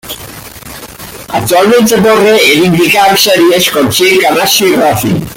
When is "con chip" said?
3.69-4.19